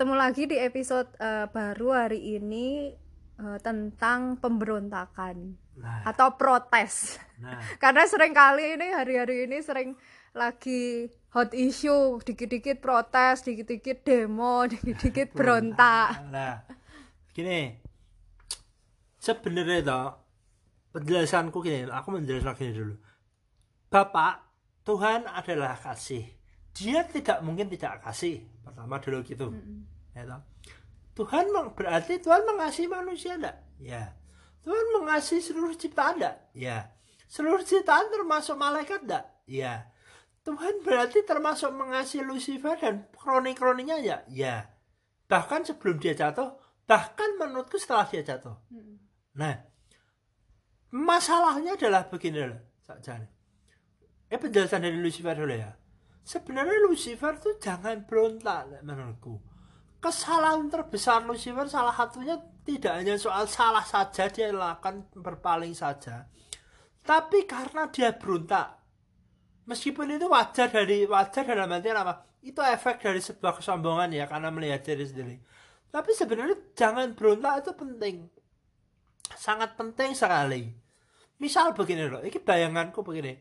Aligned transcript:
Ketemu 0.00 0.16
lagi 0.16 0.48
di 0.48 0.56
episode 0.56 1.12
eh, 1.20 1.44
baru 1.52 1.92
hari 1.92 2.40
ini 2.40 2.88
eh, 3.36 3.58
tentang 3.60 4.40
pemberontakan 4.40 5.60
Nah, 5.76 6.08
atau 6.08 6.40
protes. 6.40 7.20
nah, 7.36 7.60
Karena 7.84 8.08
sering 8.08 8.32
kali 8.32 8.80
ini 8.80 8.96
hari-hari 8.96 9.44
ini 9.44 9.60
sering 9.60 9.92
lagi 10.32 11.12
hot 11.36 11.52
issue, 11.52 12.16
dikit-dikit 12.16 12.80
protes, 12.80 13.44
dikit-dikit 13.44 14.00
demo, 14.00 14.64
dikit-dikit 14.72 15.36
berontak. 15.36 16.32
nah, 16.32 16.64
gini. 17.36 17.76
Sebenarnya 19.20 19.84
toh 19.84 20.08
penjelasanku 20.96 21.60
gini, 21.60 21.92
aku 21.92 22.08
menjelaskan 22.16 22.56
gini 22.56 22.72
dulu. 22.72 22.96
Bapak, 23.92 24.48
Tuhan 24.80 25.28
adalah 25.28 25.76
kasih. 25.76 26.39
Dia 26.76 27.02
tidak 27.06 27.42
mungkin 27.42 27.66
tidak 27.68 28.02
kasih. 28.04 28.46
Pertama 28.62 29.02
dulu 29.02 29.22
gitu. 29.26 29.50
Ya 30.14 30.22
toh. 30.26 30.40
Tuhan 31.18 31.50
meng- 31.52 31.74
berarti 31.74 32.22
Tuhan 32.22 32.46
mengasihi 32.46 32.88
manusia 32.88 33.36
enggak? 33.36 33.56
Ya. 33.82 34.14
Tuhan 34.62 34.86
mengasihi 34.96 35.42
seluruh 35.42 35.74
ciptaan 35.76 36.16
enggak? 36.16 36.36
Ya. 36.54 36.94
Seluruh 37.28 37.62
ciptaan 37.62 38.08
termasuk 38.08 38.56
malaikat 38.56 39.04
enggak? 39.04 39.24
Ya. 39.44 39.90
Tuhan 40.40 40.80
berarti 40.80 41.20
termasuk 41.28 41.68
mengasihi 41.76 42.24
Lucifer 42.24 42.72
dan 42.80 43.04
kroni-kroninya 43.12 44.00
ya? 44.00 44.24
Ya. 44.32 44.72
Bahkan 45.28 45.68
sebelum 45.68 46.00
dia 46.00 46.16
jatuh, 46.16 46.56
bahkan 46.88 47.36
menurutku 47.36 47.76
setelah 47.76 48.08
dia 48.08 48.24
jatuh. 48.24 48.56
Nah, 49.36 49.54
masalahnya 50.90 51.76
adalah 51.76 52.08
begini 52.08 52.50
loh. 52.50 52.60
Eh 54.30 54.38
penjelasan 54.38 54.82
dari 54.82 54.98
Lucifer 54.98 55.34
dulu 55.36 55.54
ya. 55.54 55.76
Sebenarnya 56.22 56.86
Lucifer 56.86 57.36
tuh 57.40 57.58
jangan 57.58 58.06
berontak 58.06 58.84
menurutku. 58.84 59.40
Kesalahan 60.00 60.70
terbesar 60.72 61.26
Lucifer 61.28 61.68
salah 61.68 61.92
satunya 61.92 62.40
tidak 62.64 63.02
hanya 63.02 63.16
soal 63.20 63.44
salah 63.44 63.84
saja 63.84 64.30
dia 64.32 64.52
lakukan 64.54 65.04
berpaling 65.12 65.76
saja. 65.76 66.28
Tapi 67.04 67.44
karena 67.44 67.88
dia 67.92 68.14
berontak. 68.14 68.78
Meskipun 69.68 70.16
itu 70.16 70.26
wajar 70.28 70.72
dari 70.72 71.04
wajar 71.04 71.44
dalam 71.44 71.68
artian 71.68 72.00
apa? 72.00 72.24
Itu 72.40 72.64
efek 72.64 73.04
dari 73.04 73.20
sebuah 73.20 73.60
kesombongan 73.60 74.16
ya 74.16 74.24
karena 74.24 74.48
melihat 74.48 74.80
diri 74.84 75.04
sendiri. 75.04 75.36
Tapi 75.90 76.10
sebenarnya 76.16 76.56
jangan 76.72 77.12
berontak 77.12 77.66
itu 77.66 77.72
penting 77.76 78.16
sangat 79.36 79.76
penting 79.78 80.16
sekali. 80.16 80.68
Misal 81.40 81.72
begini 81.72 82.04
loh, 82.04 82.20
ini 82.20 82.36
bayanganku 82.36 83.00
begini. 83.00 83.32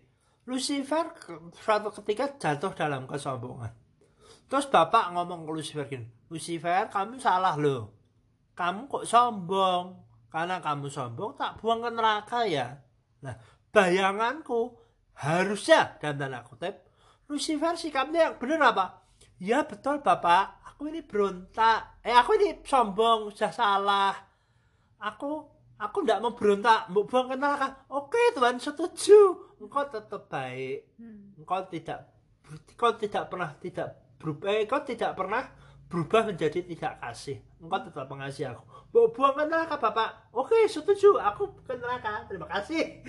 Lucifer 0.50 1.14
suatu 1.54 1.94
ketika 2.02 2.34
jatuh 2.42 2.74
dalam 2.74 3.06
kesombongan. 3.06 3.70
Terus 4.50 4.66
bapak 4.66 5.14
ngomong 5.14 5.46
ke 5.46 5.52
Lucifer 5.54 5.86
gini, 5.86 6.10
Lucifer 6.34 6.90
kamu 6.90 7.22
salah 7.22 7.54
loh. 7.54 7.94
Kamu 8.58 8.90
kok 8.90 9.06
sombong? 9.06 10.02
Karena 10.34 10.58
kamu 10.58 10.90
sombong 10.90 11.38
tak 11.38 11.62
buang 11.62 11.86
ke 11.86 11.90
neraka 11.94 12.50
ya. 12.50 12.82
Nah, 13.22 13.38
bayanganku 13.70 14.74
harusnya 15.22 16.02
dalam 16.02 16.18
tanda 16.18 16.42
kutip 16.42 16.90
Lucifer 17.30 17.78
sikapnya 17.78 18.34
yang 18.34 18.36
benar 18.42 18.74
apa? 18.74 18.86
Ya 19.38 19.62
betul 19.62 20.02
bapak, 20.02 20.66
aku 20.66 20.90
ini 20.90 21.06
berontak. 21.06 22.02
Eh 22.02 22.12
aku 22.12 22.42
ini 22.42 22.58
sombong, 22.66 23.30
sudah 23.30 23.54
salah 23.54 24.30
aku 25.00 25.48
aku 25.80 26.04
tidak 26.04 26.20
mau 26.20 26.36
berontak 26.36 26.92
mau 26.92 27.08
buang 27.08 27.32
ke 27.32 27.36
neraka. 27.40 27.88
Oke 27.90 28.20
Tuhan 28.36 28.60
setuju. 28.60 29.20
Engkau 29.64 29.88
tetap 29.88 30.28
baik. 30.28 30.92
Engkau 31.40 31.64
tidak 31.72 32.12
engkau 32.46 32.92
tidak 33.00 33.24
pernah 33.32 33.50
tidak 33.58 33.88
berubah 34.20 34.52
eh, 34.52 34.68
engkau 34.68 34.82
tidak 34.84 35.16
pernah 35.16 35.44
berubah 35.88 36.22
menjadi 36.30 36.60
tidak 36.68 36.94
kasih. 37.00 37.40
Engkau 37.64 37.80
tetap 37.82 38.06
mengasihi 38.12 38.52
aku. 38.52 38.64
Mau 38.90 39.14
buang 39.14 39.38
ke 39.38 39.44
neraka 39.48 39.78
bapak. 39.78 40.34
Oke 40.36 40.68
setuju. 40.68 41.16
Aku 41.22 41.56
ke 41.64 41.78
neraka. 41.80 42.28
Terima 42.28 42.50
kasih. 42.50 43.06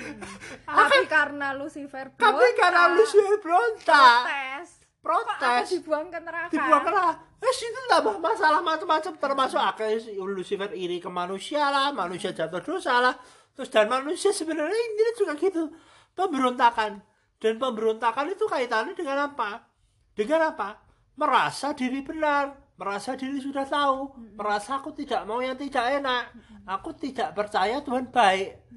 Tapi 0.69 0.99
karena 1.11 1.57
Lucifer 1.57 2.13
tapi 2.15 2.39
berontak, 2.39 2.59
karena 2.61 2.83
lu 2.95 3.05
sudah 3.05 3.37
berontak. 3.43 4.21
protes, 4.25 4.69
protes 5.01 5.75
dibuang 5.75 6.13
ke 6.13 6.21
neraka? 6.21 6.53
dibuang 6.53 6.85
ke 6.85 6.93
neraka 6.93 7.31
eh 7.41 7.55
itu 7.57 7.81
tambah 7.89 8.17
masalah 8.21 8.61
macam-macam. 8.61 9.13
Termasuk 9.17 9.61
akhirnya 9.61 10.13
Lucifer 10.21 10.71
iri 10.77 11.01
ke 11.01 11.09
manusia 11.09 11.73
lah. 11.73 11.89
Manusia 11.91 12.37
jatuh 12.37 12.61
dosa 12.61 13.01
lah. 13.01 13.17
Terus 13.57 13.73
dan 13.73 13.89
manusia 13.89 14.31
sebenarnya 14.31 14.77
ini 14.77 15.13
juga 15.17 15.33
gitu. 15.41 15.73
Pemberontakan. 16.13 17.01
Dan 17.41 17.57
pemberontakan 17.57 18.37
itu 18.37 18.45
kaitannya 18.45 18.93
dengan 18.93 19.33
apa? 19.33 19.65
Dengan 20.13 20.53
apa? 20.53 20.85
Merasa 21.17 21.73
diri 21.73 22.05
benar. 22.05 22.77
Merasa 22.77 23.17
diri 23.17 23.41
sudah 23.41 23.65
tahu. 23.65 24.13
Merasa 24.37 24.77
aku 24.77 24.93
tidak 24.93 25.25
mau 25.25 25.41
yang 25.41 25.57
tidak 25.57 25.97
enak. 25.97 26.37
Aku 26.69 26.93
tidak 26.93 27.33
percaya 27.33 27.81
Tuhan 27.81 28.13
baik. 28.13 28.69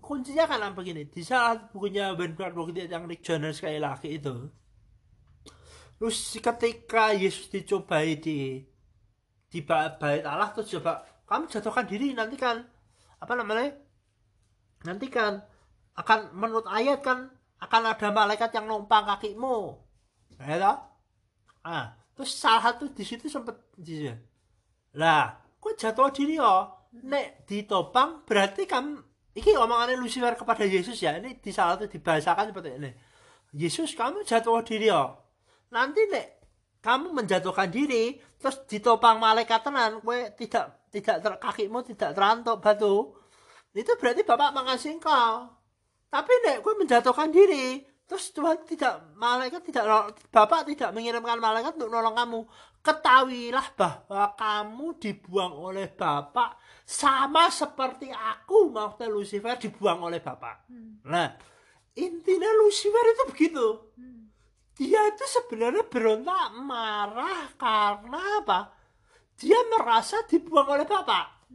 Kuncinya 0.00 0.46
kan 0.46 0.62
apa 0.62 0.78
begini 0.78 1.10
di 1.10 1.18
saat 1.20 1.74
bukunya 1.74 2.14
Ben 2.14 2.32
Bukti 2.38 2.86
yang 2.86 3.10
Rick 3.10 3.26
Jones 3.26 3.58
sekali 3.58 3.82
lagi 3.82 4.14
itu 4.14 4.46
Terus 5.96 6.16
ketika 6.36 7.16
Yesus 7.16 7.48
dicobai 7.48 8.20
di 8.20 8.60
di 9.48 9.60
ba- 9.64 9.96
bait 9.96 10.26
Allah 10.26 10.52
terus 10.52 10.68
coba 10.76 11.06
kamu 11.24 11.48
jatuhkan 11.48 11.86
diri 11.88 12.12
nanti 12.12 12.36
kan 12.36 12.60
apa 13.16 13.32
namanya? 13.32 13.72
Nanti 14.84 15.08
kan 15.08 15.40
akan 15.96 16.36
menurut 16.36 16.68
ayat 16.68 17.00
kan 17.00 17.32
akan 17.56 17.82
ada 17.88 18.08
malaikat 18.12 18.52
yang 18.52 18.68
numpang 18.68 19.08
kakimu. 19.08 19.80
Ya 20.36 20.60
toh? 20.60 20.76
ah 21.66 21.98
terus 22.14 22.30
salah 22.38 22.62
satu 22.70 22.94
di 22.94 23.02
situ 23.02 23.26
sempat 23.26 23.58
di 23.74 24.06
lah 24.94 25.34
kok 25.58 25.74
jatuh 25.74 26.14
diri 26.14 26.38
oh 26.38 26.86
nek 27.02 27.42
ditopang 27.50 28.22
berarti 28.22 28.70
kamu 28.70 29.02
ini 29.36 29.52
omongannya 29.58 29.98
Lucifer 30.00 30.32
kepada 30.38 30.64
Yesus 30.64 30.96
ya 31.02 31.18
ini 31.18 31.36
di 31.42 31.50
salah 31.52 31.76
satu 31.76 31.90
dibahasakan 31.90 32.54
seperti 32.54 32.70
ini. 32.80 32.90
Yesus 33.52 33.92
kamu 33.98 34.24
jatuh 34.24 34.62
diri 34.64 34.88
oh 34.94 35.25
nanti 35.70 36.02
nek 36.10 36.26
kamu 36.84 37.10
menjatuhkan 37.10 37.66
diri 37.66 38.14
terus 38.38 38.62
ditopang 38.70 39.18
malaikat 39.18 39.64
tenan 39.66 39.98
kue 39.98 40.30
tidak 40.38 40.86
tidak 40.94 41.16
ter, 41.18 41.32
kakimu 41.42 41.82
tidak 41.82 42.14
terantuk 42.14 42.62
batu 42.62 43.16
itu 43.76 43.92
berarti 44.00 44.24
bapak 44.24 44.56
mengasihi 44.56 44.96
engkau. 44.96 45.52
Tapi 46.08 46.32
nek 46.46 46.64
kue 46.64 46.74
menjatuhkan 46.78 47.28
diri 47.28 47.84
terus 48.06 48.30
Tuhan 48.30 48.62
tidak 48.62 49.18
malaikat 49.18 49.66
tidak 49.66 50.14
bapak 50.30 50.62
tidak 50.70 50.94
mengirimkan 50.94 51.42
malaikat 51.42 51.74
untuk 51.74 51.90
nolong 51.90 52.14
kamu 52.14 52.40
ketahuilah 52.78 53.66
bahwa 53.74 54.26
kamu 54.38 54.86
dibuang 55.02 55.54
oleh 55.58 55.90
bapak 55.90 56.54
sama 56.86 57.50
seperti 57.50 58.14
aku 58.14 58.70
maksudnya 58.70 59.10
Lucifer 59.10 59.58
dibuang 59.58 60.06
oleh 60.06 60.22
bapak. 60.22 60.70
Nah 61.10 61.34
intinya 61.98 62.46
Lucifer 62.62 63.04
itu 63.10 63.24
begitu 63.34 63.66
dia 64.76 65.00
itu 65.08 65.24
sebenarnya 65.24 65.88
berontak 65.88 66.52
marah 66.60 67.48
karena 67.56 68.44
apa? 68.44 68.76
Dia 69.40 69.56
merasa 69.72 70.20
dibuang 70.28 70.68
oleh 70.68 70.84
bapak. 70.84 71.48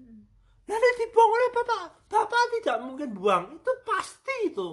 Lalu 0.65 0.89
dibuang 0.97 1.29
oleh 1.29 1.49
bapak, 1.53 2.09
bapak 2.09 2.43
tidak 2.57 2.77
mungkin 2.81 3.13
buang. 3.13 3.61
Itu 3.61 3.71
pasti 3.85 4.49
itu. 4.49 4.69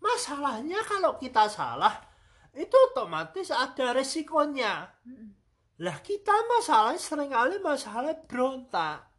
Masalahnya 0.00 0.80
kalau 0.88 1.20
kita 1.20 1.44
salah, 1.52 1.92
itu 2.56 2.72
otomatis 2.92 3.52
ada 3.52 3.92
resikonya. 3.92 4.88
Lah 5.84 5.96
kita 6.00 6.32
masalahnya 6.56 7.04
sering 7.04 7.36
kali 7.36 7.60
masalah 7.60 8.16
berontak. 8.24 9.12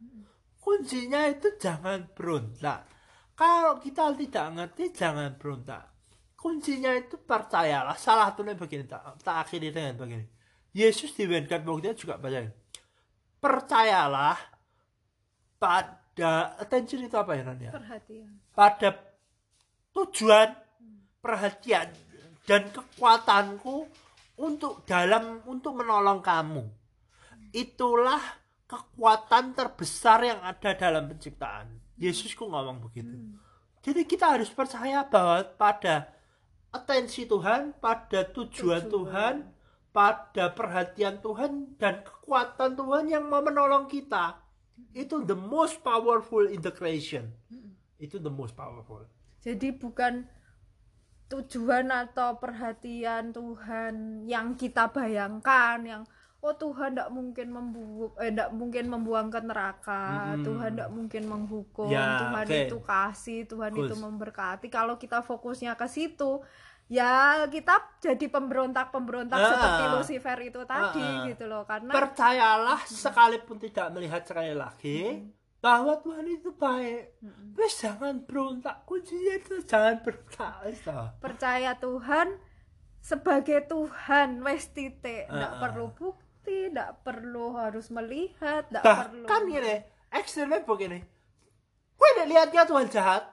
Kuncinya 0.57 1.29
itu 1.29 1.53
jangan 1.61 2.09
berontak. 2.17 2.89
Kalau 3.37 3.77
kita 3.77 4.09
tidak 4.17 4.47
ngerti 4.57 4.89
jangan 4.89 5.37
berontak 5.37 5.92
kuncinya 6.43 6.91
itu 6.91 7.15
percayalah. 7.15 7.95
Salah 7.95 8.35
satunya 8.35 8.51
begini 8.51 8.83
tak, 8.83 9.15
tak 9.23 9.47
akhiri 9.47 9.71
dengan 9.71 9.95
begini. 9.95 10.27
Yesus 10.75 11.15
di 11.15 11.23
Buktinya 11.23 11.95
juga 11.95 12.19
baca 12.19 12.43
percayalah 13.43 14.39
pada 15.59 16.55
attention 16.59 17.03
itu 17.03 17.15
apa 17.19 17.31
ya 17.35 17.43
Nan, 17.43 17.59
ya? 17.59 17.71
Perhatian. 17.71 18.31
pada 18.55 18.89
tujuan 19.91 20.49
perhatian 21.19 21.87
dan 22.47 22.71
kekuatanku 22.71 23.87
untuk 24.39 24.87
dalam 24.87 25.43
untuk 25.47 25.79
menolong 25.79 26.19
kamu. 26.23 26.63
Itulah 27.51 28.19
kekuatan 28.65 29.53
terbesar 29.53 30.25
yang 30.25 30.39
ada 30.41 30.73
dalam 30.73 31.05
penciptaan. 31.11 31.69
Yesusku 31.99 32.49
ngomong 32.49 32.81
begitu. 32.89 33.13
Jadi 33.83 34.01
kita 34.07 34.33
harus 34.33 34.49
percaya 34.49 35.05
bahwa 35.05 35.43
pada 35.59 36.09
atensi 36.73 37.29
Tuhan, 37.29 37.77
pada 37.77 38.25
tujuan 38.33 38.89
Tujuan. 38.89 38.91
Tuhan, 38.91 39.35
pada 39.93 40.45
perhatian 40.51 41.21
Tuhan 41.21 41.77
dan 41.77 42.01
kekuatan 42.01 42.73
Tuhan 42.73 43.05
yang 43.13 43.29
mau 43.29 43.45
menolong 43.45 43.85
kita. 43.85 44.41
Itu 44.91 45.21
the 45.21 45.37
most 45.37 45.85
powerful 45.85 46.49
integration. 46.49 47.29
Itu 48.01 48.17
the 48.17 48.33
most 48.33 48.57
powerful. 48.57 49.05
Jadi 49.45 49.69
bukan 49.77 50.25
tujuan 51.29 51.93
atau 51.93 52.41
perhatian 52.41 53.29
Tuhan 53.31 54.25
yang 54.25 54.57
kita 54.57 54.89
bayangkan 54.89 55.77
yang 55.85 56.03
oh 56.43 56.53
Tuhan 56.53 56.91
tidak 56.91 57.07
mungkin 57.09 57.47
membuang 57.49 58.11
eh 58.17 58.27
tidak 58.27 58.51
mungkin 58.51 58.85
membuang 58.85 59.27
ke 59.27 59.39
neraka 59.39 60.03
Mm-mm. 60.29 60.43
Tuhan 60.43 60.69
tidak 60.73 60.91
mungkin 60.91 61.23
menghukum 61.23 61.87
Ya, 61.87 62.19
Tuhan 62.19 62.45
oke. 62.45 62.59
itu 62.67 62.77
kasih 62.79 63.39
Tuhan 63.47 63.71
Bagus. 63.71 63.87
itu 63.87 63.95
memberkati 63.97 64.67
kalau 64.67 64.95
kita 64.95 65.19
fokusnya 65.19 65.73
ke 65.73 65.87
situ 65.87 66.43
ya 66.85 67.47
kita 67.47 67.79
jadi 67.97 68.25
pemberontak-pemberontak 68.27 69.33
Ah. 69.33 69.49
seperti 69.49 69.83
Lucifer 69.89 70.37
itu 70.43 70.61
tadi 70.63 70.99
Ah. 70.99 71.23
gitu 71.25 71.47
loh 71.47 71.63
karena 71.63 71.89
percayalah 71.89 72.79
sekalipun 72.83 73.57
tidak 73.57 73.87
melihat 73.89 74.21
sekali 74.21 74.51
lagi 74.53 75.23
bahwa 75.57 75.95
Tuhan 75.97 76.27
itu 76.27 76.51
baik 76.53 77.23
wes 77.55 77.73
jangan 77.79 78.19
berontak 78.21 78.83
kuncinya 78.83 79.33
itu 79.33 79.63
jangan 79.63 80.03
berontak 80.03 80.59
wes 80.61 80.83
percaya 81.17 81.71
Tuhan 81.73 82.35
sebagai 82.99 83.63
Tuhan 83.65 84.43
wes 84.43 84.67
titik 84.69 85.23
tidak 85.23 85.31
Ah, 85.31 85.55
ah. 85.55 85.59
perlu 85.59 85.87
bukti 85.89 86.32
tidak 86.69 87.03
perlu 87.03 87.55
harus 87.59 87.91
melihat 87.91 88.63
tidak 88.71 88.83
perlu 88.83 89.25
bahkan 89.27 89.41
gini 89.49 89.75
ekstrimnya 90.13 90.63
begini 90.63 90.99
gue 91.93 92.07
udah 92.19 92.25
lihatnya 92.27 92.63
Tuhan 92.63 92.87
jahat 92.87 93.23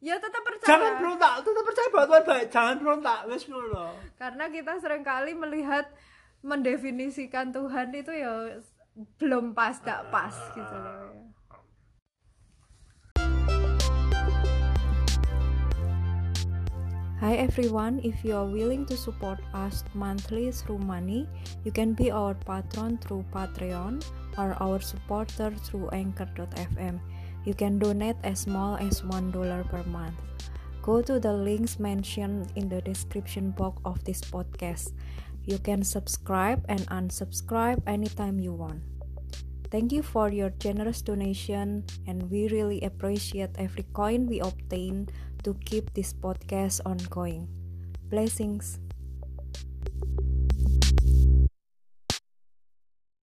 ya 0.00 0.16
tetap 0.16 0.42
percaya. 0.42 0.68
jangan 0.68 0.92
berontak 0.96 1.32
tetap 1.44 1.64
percaya 1.64 1.88
bahwa 1.92 2.06
Tuhan 2.08 2.24
baik 2.24 2.46
jangan 2.48 2.76
berontak 2.80 3.18
wes 3.28 3.44
ngono. 3.44 3.86
Karena 4.16 4.44
kita 4.48 4.72
sering 4.80 5.04
kali 5.04 5.36
melihat 5.36 5.92
mendefinisikan 6.40 7.52
Tuhan 7.52 7.92
itu 7.92 8.12
ya 8.16 8.56
belum 9.20 9.52
pas 9.52 9.76
tidak 9.76 10.08
pas 10.08 10.32
gitu 10.56 10.76
loh 10.76 11.19
Hi 17.20 17.36
everyone, 17.36 18.00
if 18.02 18.24
you 18.24 18.32
are 18.32 18.46
willing 18.48 18.86
to 18.86 18.96
support 18.96 19.40
us 19.52 19.84
monthly 19.92 20.50
through 20.50 20.78
money, 20.78 21.28
you 21.64 21.70
can 21.70 21.92
be 21.92 22.10
our 22.10 22.32
patron 22.32 22.96
through 22.96 23.28
Patreon 23.28 24.00
or 24.38 24.56
our 24.56 24.80
supporter 24.80 25.52
through 25.52 25.90
Anchor.fm. 25.92 26.98
You 27.44 27.52
can 27.52 27.78
donate 27.78 28.16
as 28.24 28.48
small 28.48 28.80
as 28.80 29.02
$1 29.02 29.36
per 29.68 29.82
month. 29.84 30.16
Go 30.80 31.02
to 31.02 31.20
the 31.20 31.34
links 31.34 31.78
mentioned 31.78 32.56
in 32.56 32.70
the 32.70 32.80
description 32.80 33.50
box 33.50 33.82
of 33.84 34.02
this 34.04 34.22
podcast. 34.22 34.96
You 35.44 35.58
can 35.58 35.84
subscribe 35.84 36.64
and 36.70 36.88
unsubscribe 36.88 37.84
anytime 37.86 38.40
you 38.40 38.54
want. 38.54 38.80
Thank 39.70 39.92
you 39.92 40.02
for 40.02 40.32
your 40.32 40.50
generous 40.58 41.00
donation, 41.00 41.84
and 42.08 42.28
we 42.30 42.48
really 42.48 42.80
appreciate 42.80 43.54
every 43.54 43.84
coin 43.92 44.26
we 44.26 44.40
obtain 44.40 45.06
to 45.42 45.54
keep 45.64 45.92
this 45.94 46.12
podcast 46.12 46.80
ongoing. 46.84 47.48
Blessings. 48.08 48.78